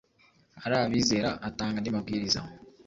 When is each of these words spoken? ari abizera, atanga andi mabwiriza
ari 0.65 0.75
abizera, 0.81 1.29
atanga 1.47 1.75
andi 1.79 1.93
mabwiriza 1.95 2.39